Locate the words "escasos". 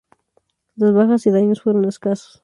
1.85-2.39